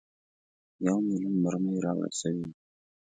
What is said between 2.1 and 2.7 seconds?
سوي وې.